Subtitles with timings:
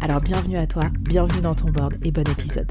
[0.00, 2.70] Alors bienvenue à toi, bienvenue dans ton board et bon épisode.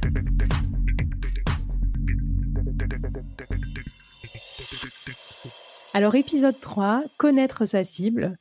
[5.94, 8.38] Alors épisode 3, connaître sa cible.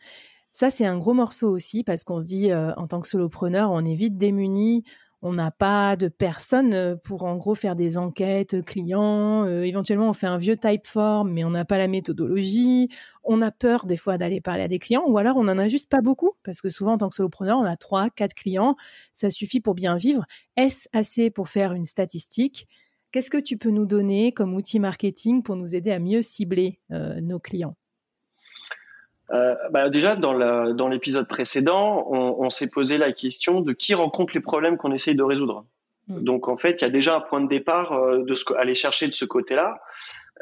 [0.52, 3.70] Ça, c'est un gros morceau aussi parce qu'on se dit, euh, en tant que solopreneur,
[3.70, 4.84] on est vite démuni.
[5.26, 9.46] On n'a pas de personne euh, pour en gros faire des enquêtes clients.
[9.46, 12.90] Euh, éventuellement, on fait un vieux typeform, mais on n'a pas la méthodologie.
[13.22, 15.66] On a peur des fois d'aller parler à des clients, ou alors on n'en a
[15.66, 18.76] juste pas beaucoup, parce que souvent en tant que solopreneur, on a trois, quatre clients.
[19.14, 20.26] Ça suffit pour bien vivre.
[20.58, 22.68] Est-ce assez pour faire une statistique?
[23.10, 26.80] Qu'est-ce que tu peux nous donner comme outil marketing pour nous aider à mieux cibler
[26.90, 27.76] euh, nos clients?
[29.32, 34.40] Euh, bah déjà, dans l'épisode précédent, on, s'est posé la question de qui rencontre les
[34.40, 35.66] problèmes qu'on essaye de résoudre.
[36.08, 36.22] Hmm.
[36.22, 38.74] Donc, en fait, il y a déjà un point de départ euh, de ce aller
[38.74, 39.80] chercher de ce côté-là,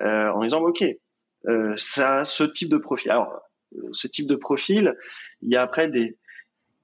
[0.00, 0.84] en disant ok,
[1.76, 3.10] ça, ce type de profil.
[3.12, 3.40] Alors,
[3.92, 4.96] ce type de profil,
[5.42, 6.16] il y a après des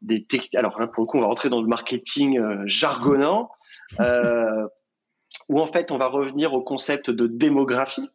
[0.00, 0.54] des techniques.
[0.54, 3.50] Alors, hein, pour le coup, on va rentrer dans le marketing jargonnant.
[5.48, 8.08] où en fait on va revenir au concept de démographie.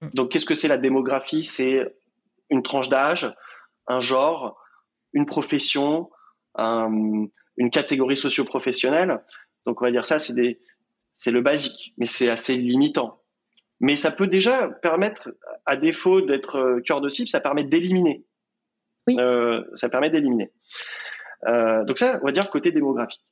[0.00, 0.08] Mm.
[0.14, 1.42] Donc qu'est-ce que c'est la démographie?
[1.42, 1.96] C'est
[2.50, 3.34] une tranche d'âge,
[3.86, 4.58] un genre,
[5.12, 6.10] une profession,
[6.58, 9.22] une catégorie socio-professionnelle.
[9.66, 10.58] Donc on va dire ça, c'est
[11.12, 13.22] c'est le basique, mais c'est assez limitant.
[13.80, 18.24] Mais ça peut déjà permettre, à défaut d'être euh, cœur de cible, ça permet d'éliminer.
[19.06, 19.16] Oui.
[19.18, 20.52] Euh, ça permet d'éliminer.
[21.46, 23.22] Euh, donc ça, on va dire côté démographique.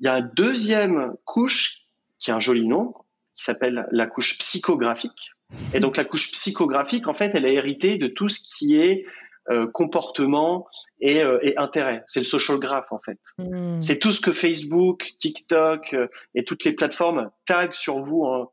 [0.00, 1.80] Il y a une deuxième couche
[2.18, 2.94] qui a un joli nom,
[3.34, 5.32] qui s'appelle la couche psychographique.
[5.74, 9.04] Et donc la couche psychographique, en fait, elle est héritée de tout ce qui est
[9.50, 10.68] euh, comportement
[11.00, 12.02] et, euh, et intérêt.
[12.06, 13.18] C'est le social graph, en fait.
[13.38, 13.80] Hmm.
[13.80, 18.52] C'est tout ce que Facebook, TikTok euh, et toutes les plateformes taguent sur vous en,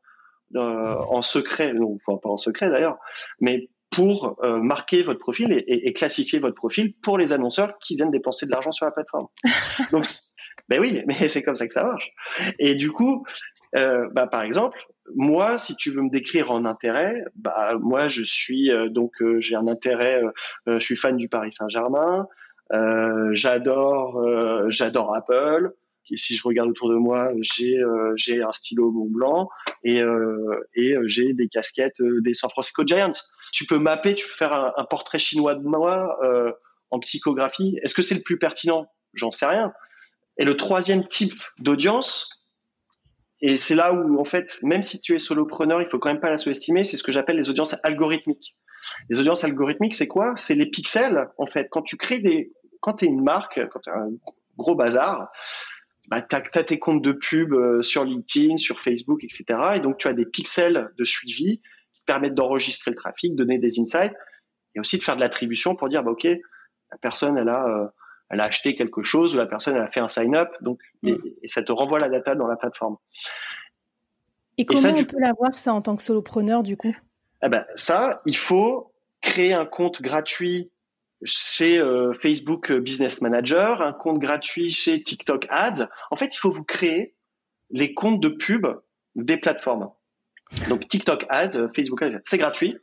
[0.54, 2.96] en secret, non, enfin pas en secret d'ailleurs,
[3.40, 8.10] mais pour marquer votre profil et, et, classifier votre profil pour les annonceurs qui viennent
[8.10, 9.28] dépenser de l'argent sur la plateforme.
[9.92, 10.04] Donc
[10.68, 12.12] ben oui, mais c'est comme ça que ça marche.
[12.58, 13.24] Et du coup,
[13.76, 14.78] euh, bah, par exemple,
[15.14, 19.40] moi, si tu veux me décrire en intérêt, bah moi je suis euh, donc euh,
[19.40, 20.20] j'ai un intérêt,
[20.66, 22.26] je suis fan du Paris Saint-Germain,
[23.32, 24.24] j'adore
[24.68, 25.72] j'adore Apple.
[26.08, 27.80] Et si je regarde autour de moi, j'ai
[28.16, 29.48] j'ai un stylo Mont Blanc
[29.84, 30.02] et
[30.74, 33.12] et j'ai des casquettes des San Francisco Giants.
[33.52, 36.18] Tu peux m'appeler, tu peux faire un portrait chinois de moi
[36.90, 37.78] en psychographie.
[37.82, 38.88] Est-ce que c'est le plus pertinent?
[39.14, 39.72] J'en sais rien.
[40.38, 42.36] Et le troisième type d'audience,
[43.40, 46.20] et c'est là où, en fait, même si tu es solopreneur, il faut quand même
[46.20, 48.56] pas la sous-estimer, c'est ce que j'appelle les audiences algorithmiques.
[49.10, 50.34] Les audiences algorithmiques, c'est quoi?
[50.36, 51.68] C'est les pixels, en fait.
[51.70, 52.52] Quand tu crées des...
[52.80, 54.10] Quand tu es une marque, quand tu un
[54.56, 55.30] gros bazar,
[56.08, 59.44] bah, tu as, tes comptes de pub euh, sur LinkedIn, sur Facebook, etc.
[59.76, 61.60] Et donc, tu as des pixels de suivi
[61.94, 64.14] qui te permettent d'enregistrer le trafic, donner des insights,
[64.74, 67.66] et aussi de faire de l'attribution pour dire, bah, OK, la personne, elle a...
[67.66, 67.86] Euh,
[68.28, 71.12] elle a acheté quelque chose ou la personne elle a fait un sign-up, donc et,
[71.12, 71.22] mm.
[71.46, 72.96] ça te renvoie la data dans la plateforme.
[74.58, 76.94] Et, comment on peut l'avoir ça en tant que solopreneur du coup?
[77.42, 80.70] Eh ben, ça, il faut créer un compte gratuit
[81.22, 85.88] chez euh, Facebook Business Manager, un compte gratuit chez TikTok Ads.
[86.10, 87.14] En fait, il faut vous créer
[87.70, 88.66] les comptes de pub
[89.14, 89.90] des plateformes.
[90.68, 92.78] Donc TikTok Ads, Facebook Ads, c'est gratuit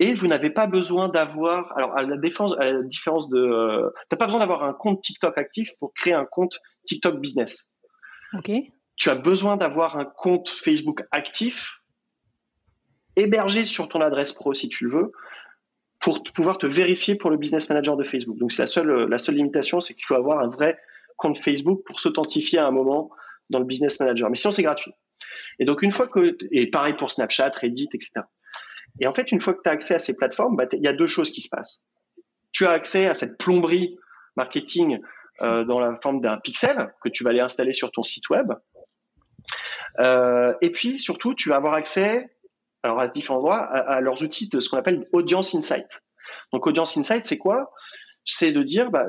[0.00, 3.90] et vous n'avez pas besoin d'avoir alors à la défense à la différence de euh,
[4.08, 7.72] t'as pas besoin d'avoir un compte TikTok actif pour créer un compte TikTok business.
[8.34, 8.50] OK.
[8.96, 11.80] Tu as besoin d'avoir un compte Facebook actif
[13.16, 15.12] hébergé sur ton adresse pro si tu le veux
[16.00, 18.38] pour pouvoir te vérifier pour le business manager de Facebook.
[18.38, 20.78] Donc c'est la seule la seule limitation c'est qu'il faut avoir un vrai
[21.16, 23.10] compte Facebook pour s'authentifier à un moment
[23.50, 24.30] dans le business manager.
[24.30, 24.92] Mais sinon c'est gratuit.
[25.58, 28.22] Et donc une fois que et pareil pour Snapchat, Reddit, etc.
[29.00, 30.88] Et en fait, une fois que tu as accès à ces plateformes, bah, il y
[30.88, 31.82] a deux choses qui se passent.
[32.52, 33.96] Tu as accès à cette plomberie
[34.36, 34.98] marketing
[35.40, 38.52] dans la forme d'un pixel que tu vas aller installer sur ton site web.
[40.00, 42.28] et puis surtout, tu vas avoir accès
[42.82, 46.02] alors à différents endroits à, leurs outils de ce qu'on appelle Audience Insight.
[46.52, 47.72] Donc Audience Insight, c'est quoi?
[48.24, 49.06] C'est de dire, bah,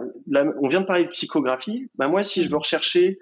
[0.62, 1.90] on vient de parler de psychographie.
[1.96, 3.20] Bah, moi, si je veux rechercher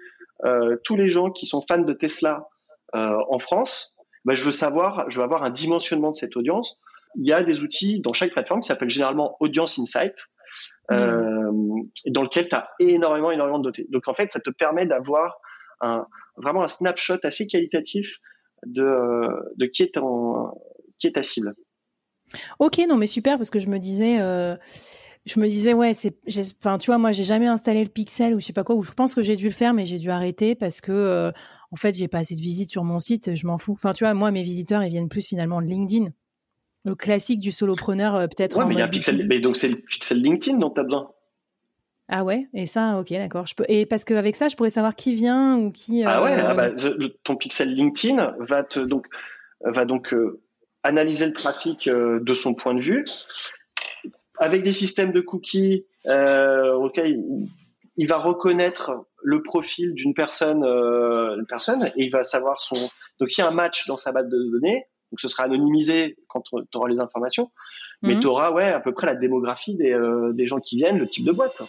[0.84, 2.48] tous les gens qui sont fans de Tesla
[2.92, 6.78] en France, bah, je veux savoir, je veux avoir un dimensionnement de cette audience.
[7.16, 10.14] Il y a des outils dans chaque plateforme qui s'appellent généralement Audience Insight,
[10.90, 11.50] euh,
[12.06, 13.88] dans lequel tu as énormément, énormément de données.
[13.90, 15.38] Donc en fait, ça te permet d'avoir
[15.80, 16.06] un,
[16.36, 18.18] vraiment un snapshot assez qualitatif
[18.66, 19.98] de, euh, de qui, est
[20.98, 21.54] qui est ta cible.
[22.58, 24.56] Ok, non mais super parce que je me disais, euh,
[25.24, 26.14] je me disais ouais, c'est,
[26.60, 28.82] enfin tu vois, moi j'ai jamais installé le Pixel ou je sais pas quoi, ou
[28.82, 31.32] je pense que j'ai dû le faire mais j'ai dû arrêter parce que
[31.70, 33.72] en fait, j'ai pas assez de visites sur mon site, je m'en fous.
[33.72, 36.10] Enfin, tu vois, moi, mes visiteurs, ils viennent plus finalement de LinkedIn.
[36.84, 38.56] Le classique du solopreneur, euh, peut-être.
[38.56, 40.84] Ouais, mais il y a Pixel, mais donc c'est le Pixel LinkedIn dont tu as
[40.84, 41.10] besoin.
[42.08, 43.46] Ah ouais, et ça, ok, d'accord.
[43.46, 43.64] Je peux...
[43.68, 46.04] Et parce qu'avec ça, je pourrais savoir qui vient ou qui.
[46.04, 46.70] Ah ouais, ah bah,
[47.24, 49.06] ton Pixel LinkedIn va te donc
[49.60, 50.40] va donc euh,
[50.82, 53.04] analyser le trafic euh, de son point de vue
[54.38, 57.20] avec des systèmes de cookies auxquels
[57.98, 58.92] il va reconnaître
[59.22, 62.76] le profil d'une personne, euh, une personne, et il va savoir son.
[63.18, 66.16] Donc, s'il y a un match dans sa base de données, donc ce sera anonymisé
[66.28, 67.50] quand tu auras les informations,
[68.02, 68.20] mais mhm.
[68.20, 71.08] tu auras ouais à peu près la démographie des, euh, des gens qui viennent, le
[71.08, 71.62] type de boîte.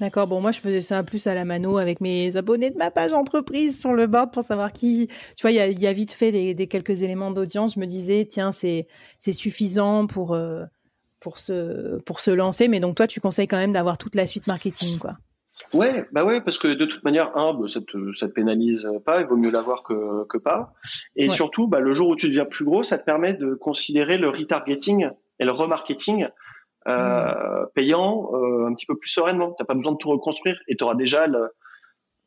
[0.00, 0.28] D'accord.
[0.28, 3.12] Bon, moi, je faisais ça plus à la mano avec mes abonnés de ma page
[3.12, 5.08] entreprise sur le board pour savoir qui.
[5.36, 7.74] Tu vois, il y a, vite fait des, quelques éléments d'audience.
[7.74, 8.86] Je me disais, tiens, c'est
[9.18, 10.64] c'est suffisant pour euh,
[11.18, 12.68] pour se pour se lancer.
[12.68, 15.16] Mais donc, toi, tu conseilles quand même d'avoir toute la suite marketing, quoi.
[15.74, 18.88] Ouais, bah ouais, parce que de toute manière, un, bah, ça te, ça te pénalise
[19.04, 20.72] pas, il vaut mieux l'avoir que, que pas.
[21.16, 24.18] Et surtout, bah, le jour où tu deviens plus gros, ça te permet de considérer
[24.18, 25.10] le retargeting
[25.40, 26.28] et le remarketing
[26.88, 29.52] euh, payant euh, un petit peu plus sereinement.
[29.52, 31.50] Tu n'as pas besoin de tout reconstruire et tu auras déjà le,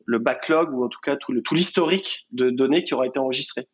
[0.04, 3.66] le, backlog ou en tout cas tout l'historique de données qui aura été enregistré.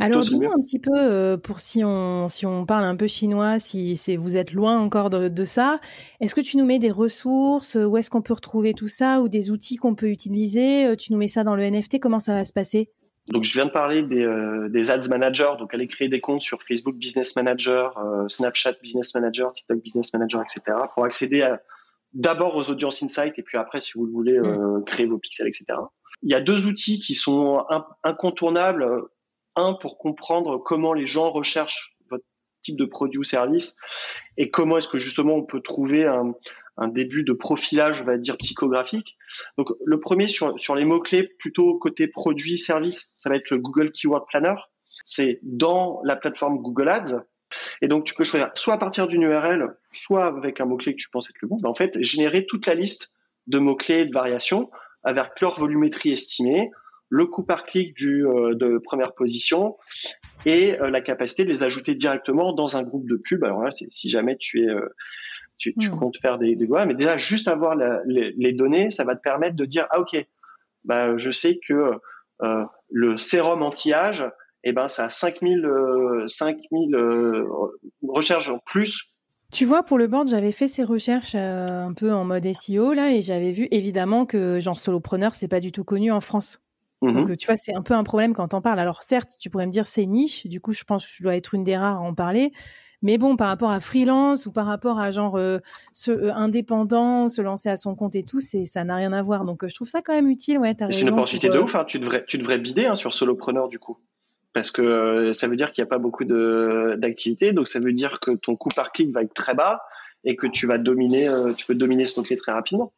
[0.00, 3.58] Alors dis-nous un petit peu euh, pour si on si on parle un peu chinois,
[3.58, 5.80] si c'est vous êtes loin encore de, de ça.
[6.20, 9.28] Est-ce que tu nous mets des ressources Où est-ce qu'on peut retrouver tout ça ou
[9.28, 10.94] des outils qu'on peut utiliser?
[10.98, 12.90] Tu nous mets ça dans le NFT Comment ça va se passer?
[13.30, 15.52] Donc, je viens de parler des, euh, des ads managers.
[15.58, 20.12] Donc, allez créer des comptes sur Facebook Business Manager, euh, Snapchat Business Manager, TikTok Business
[20.12, 20.76] Manager, etc.
[20.94, 21.48] pour accéder
[22.12, 24.84] d'abord aux audience insights et puis après, si vous le voulez, euh, mm.
[24.84, 25.66] créer vos pixels, etc.
[26.22, 27.64] Il y a deux outils qui sont
[28.02, 28.86] incontournables.
[29.54, 32.24] Un, pour comprendre comment les gens recherchent votre
[32.62, 33.76] type de produit ou service
[34.38, 36.32] et comment est-ce que justement on peut trouver un,
[36.76, 39.16] un début de profilage, on va dire, psychographique.
[39.58, 43.92] Donc, le premier sur, les mots-clés, plutôt côté produit, service, ça va être le Google
[43.92, 44.54] Keyword Planner.
[45.04, 47.24] C'est dans la plateforme Google Ads.
[47.82, 51.00] Et donc, tu peux choisir soit à partir d'une URL, soit avec un mot-clé que
[51.00, 51.58] tu penses être le bon.
[51.62, 53.12] Ben, en fait, générer toute la liste
[53.46, 54.70] de mots-clés et de variations
[55.04, 56.70] avec leur volumétrie estimée,
[57.08, 59.76] le coût par clic euh, de première position
[60.46, 63.44] et euh, la capacité de les ajouter directement dans un groupe de pub.
[63.44, 64.88] Alors là, si jamais tu es euh,
[65.62, 65.96] tu, tu hmm.
[65.96, 69.64] comptes faire des, des mais déjà juste avoir les, données, ça va te permettre de
[69.64, 70.26] dire ah ok,
[70.84, 71.92] bah je sais que
[72.42, 74.28] euh, le sérum anti-âge,
[74.64, 75.64] eh ben ça a 5000
[76.26, 77.46] 5000 euh, euh,
[78.08, 79.10] recherches en plus.
[79.52, 83.12] Tu vois, pour le board, j'avais fait ces recherches un peu en mode SEO là,
[83.12, 86.60] et j'avais vu évidemment que genre solopreneur, c'est pas du tout connu en France.
[87.02, 87.12] Mm-hmm.
[87.12, 88.80] Donc, tu vois, c'est un peu un problème quand on parle.
[88.80, 90.46] Alors, certes, tu pourrais me dire c'est niche.
[90.46, 92.52] Du coup, je pense que je dois être une des rares à en parler.
[93.02, 95.58] Mais bon, par rapport à freelance ou par rapport à genre euh,
[95.92, 99.22] ce, euh, indépendant, se lancer à son compte et tout, c'est ça n'a rien à
[99.22, 99.44] voir.
[99.44, 100.58] Donc euh, je trouve ça quand même utile.
[100.58, 101.74] Ouais, c'est une opportunité de ouf.
[101.74, 101.84] Hein.
[101.84, 103.98] Tu devrais tu devrais bider hein, sur solopreneur du coup.
[104.52, 108.20] Parce que ça veut dire qu'il n'y a pas beaucoup d'activité, donc ça veut dire
[108.20, 109.80] que ton coût par clic va être très bas
[110.24, 112.92] et que tu vas dominer, tu peux dominer ce mot-clé très rapidement.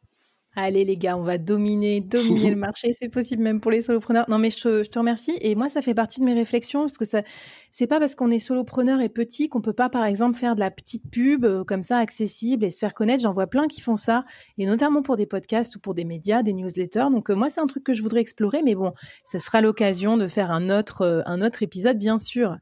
[0.57, 4.25] Allez les gars, on va dominer, dominer le marché, c'est possible même pour les solopreneurs.
[4.29, 6.81] Non mais je te, je te, remercie et moi ça fait partie de mes réflexions
[6.81, 7.23] parce que ça,
[7.71, 10.61] c'est pas parce qu'on est solopreneur et petit qu'on peut pas par exemple faire de
[10.61, 13.21] la petite pub euh, comme ça accessible et se faire connaître.
[13.21, 14.23] J'en vois plein qui font ça
[14.57, 17.09] et notamment pour des podcasts ou pour des médias, des newsletters.
[17.11, 18.93] Donc euh, moi c'est un truc que je voudrais explorer, mais bon,
[19.25, 22.57] ça sera l'occasion de faire un autre, euh, un autre épisode bien sûr.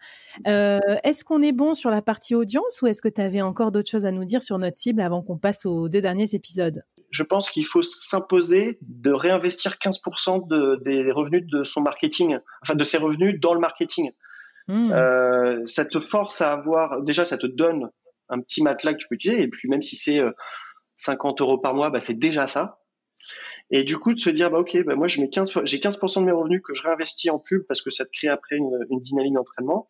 [0.45, 3.89] est-ce qu'on est bon sur la partie audience ou est-ce que tu avais encore d'autres
[3.89, 6.83] choses à nous dire sur notre cible avant qu'on passe aux deux derniers épisodes?
[7.13, 12.73] Je pense qu'il faut s'imposer de réinvestir 15% de, des revenus de son marketing, enfin
[12.73, 14.11] de ses revenus dans le marketing.
[14.67, 14.91] Hmm.
[14.91, 17.91] Euh, ça te force à avoir, déjà ça te donne
[18.29, 20.21] un petit matelas que tu peux utiliser, et puis même si c'est
[20.95, 22.79] 50 euh, euros par mois, bah, c'est déjà ça.
[23.69, 26.21] Et du coup, de se dire, bah, ok, bah, moi, je mets 15, j'ai 15%
[26.21, 28.87] de mes revenus que je réinvestis en pub parce que ça te crée après une,
[28.89, 29.87] une dynamique d'entraînement.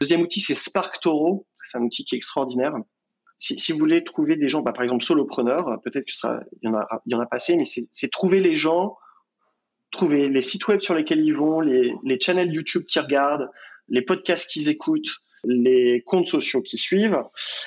[0.00, 1.46] Deuxième outil, c'est Spark Toro.
[1.62, 2.74] C'est un outil qui est extraordinaire
[3.42, 6.72] si, vous voulez trouver des gens, bah, par exemple solopreneurs, peut-être que sera, il y
[6.72, 8.96] en a, il y en a passé, mais c'est trouver les gens,
[9.90, 13.50] trouver les sites web sur lesquels ils vont, les, les channels YouTube qu'ils regardent,
[13.88, 17.20] les podcasts qu'ils écoutent, les comptes sociaux qu'ils suivent,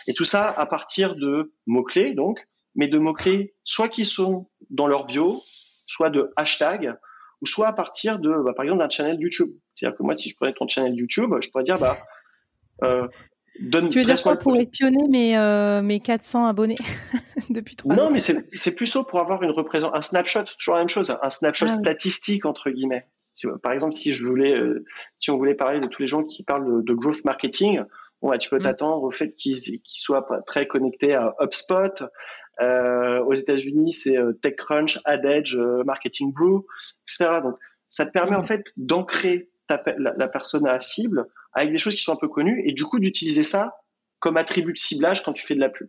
[0.08, 4.88] et tout ça à partir de mots-clés, donc, mais de mots-clés soit qui sont dans
[4.88, 5.38] leur bio,
[5.86, 6.96] soit de hashtags,
[7.42, 9.52] ou soit à partir de, bah, par exemple, d'un channel YouTube.
[9.76, 11.98] C'est-à-dire que moi, si je prenais ton channel YouTube, je pourrais dire, bah,
[12.84, 13.08] euh,
[13.60, 16.78] tu veux dire quoi pour espionner mes, euh, mes 400 abonnés
[17.50, 20.82] depuis trois ans Non, mais c'est plutôt pour avoir une représentation, un snapshot, toujours la
[20.82, 23.08] même chose, un snapshot ah statistique entre guillemets.
[23.64, 24.84] par exemple, si je voulais, euh,
[25.16, 27.82] si on voulait parler de tous les gens qui parlent de, growth marketing,
[28.22, 28.64] bon, bah, tu peux mm.
[28.64, 32.04] t'attendre au fait qu'ils soient très connectés à HubSpot.
[32.62, 36.66] Euh, aux États-Unis, c'est euh, TechCrunch, AdEdge, Marketing Brew,
[37.04, 37.42] etc.
[37.44, 37.56] Donc,
[37.90, 38.40] ça te permet mm.
[38.40, 42.62] en fait d'ancrer la, personne à cible avec des choses qui sont un peu connues
[42.66, 43.76] et du coup d'utiliser ça
[44.20, 45.88] comme attribut de ciblage quand tu fais de la pub.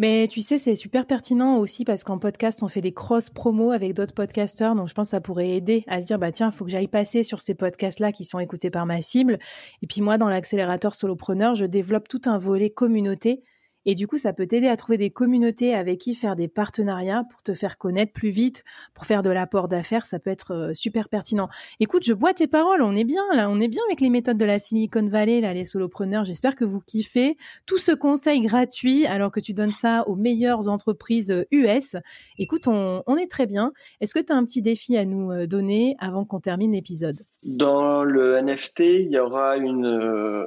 [0.00, 3.94] Mais tu sais, c'est super pertinent aussi parce qu'en podcast, on fait des cross-promos avec
[3.94, 4.76] d'autres podcasteurs.
[4.76, 6.70] Donc, je pense que ça pourrait aider à se dire, bah, tiens, il faut que
[6.70, 9.40] j'aille passer sur ces podcasts-là qui sont écoutés par ma cible.
[9.82, 13.42] Et puis, moi, dans l'accélérateur solopreneur, je développe tout un volet communauté
[13.90, 17.24] et du coup, ça peut t'aider à trouver des communautés avec qui faire des partenariats
[17.24, 20.04] pour te faire connaître plus vite, pour faire de l'apport d'affaires.
[20.04, 21.48] Ça peut être euh, super pertinent.
[21.80, 22.82] Écoute, je bois tes paroles.
[22.82, 23.48] On est bien là.
[23.48, 26.26] On est bien avec les méthodes de la Silicon Valley, là, les solopreneurs.
[26.26, 30.68] J'espère que vous kiffez tout ce conseil gratuit alors que tu donnes ça aux meilleures
[30.68, 31.94] entreprises US.
[31.94, 32.00] Euh,
[32.36, 33.72] Écoute, on, on est très bien.
[34.02, 37.22] Est-ce que tu as un petit défi à nous euh, donner avant qu'on termine l'épisode?
[37.42, 40.46] Dans le NFT, il y aura une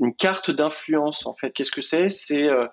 [0.00, 1.52] une carte d'influence en fait.
[1.52, 2.08] Qu'est-ce que c'est?
[2.08, 2.66] C'est euh,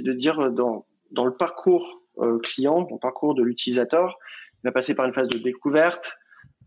[0.00, 4.18] de dire euh, dans dans le parcours euh, client, dans le parcours de l'utilisateur,
[4.62, 6.16] il va passer par une phase de découverte,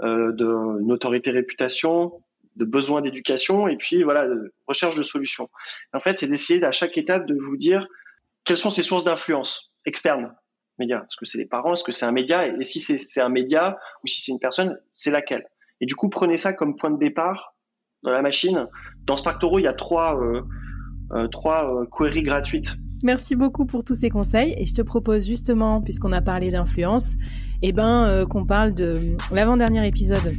[0.01, 2.21] euh, de notoriété réputation,
[2.55, 5.49] de besoin d'éducation et puis voilà de recherche de solutions.
[5.93, 7.87] En fait, c'est d'essayer à chaque étape de vous dire
[8.43, 10.33] quelles sont ces sources d'influence externes
[10.79, 11.01] médias.
[11.01, 11.73] Est-ce que c'est les parents?
[11.73, 12.45] Est-ce que c'est un média?
[12.45, 15.47] Et si c'est un média ou si c'est une personne, c'est laquelle?
[15.81, 17.55] Et du coup, prenez ça comme point de départ
[18.03, 18.67] dans la machine.
[19.05, 20.41] Dans Sparktoro, il y a trois, euh,
[21.13, 22.77] euh, trois euh, queries gratuites.
[23.03, 27.15] Merci beaucoup pour tous ces conseils et je te propose justement, puisqu'on a parlé d'influence,
[27.61, 30.35] eh ben, qu'on parle de l'avant-dernier épisode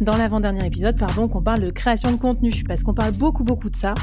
[0.00, 3.68] dans l'avant-dernier épisode, pardon, qu'on parle de création de contenu, parce qu'on parle beaucoup, beaucoup
[3.68, 3.94] de ça.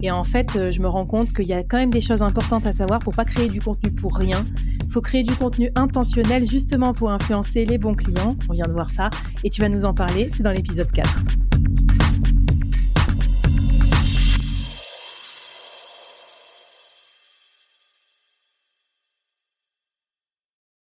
[0.00, 2.66] Et en fait, je me rends compte qu'il y a quand même des choses importantes
[2.66, 4.44] à savoir pour pas créer du contenu pour rien.
[4.90, 8.34] Faut créer du contenu intentionnel justement pour influencer les bons clients.
[8.48, 9.10] On vient de voir ça.
[9.44, 11.22] Et tu vas nous en parler, c'est dans l'épisode 4.